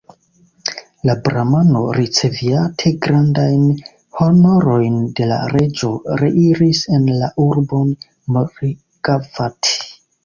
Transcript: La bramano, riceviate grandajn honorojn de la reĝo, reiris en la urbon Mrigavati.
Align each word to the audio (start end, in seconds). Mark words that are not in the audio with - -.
La 1.07 1.15
bramano, 1.27 1.81
riceviate 1.97 2.91
grandajn 3.03 3.67
honorojn 4.25 4.95
de 5.21 5.27
la 5.33 5.39
reĝo, 5.55 5.93
reiris 6.23 6.83
en 6.99 7.07
la 7.23 7.31
urbon 7.49 7.95
Mrigavati. 8.39 9.79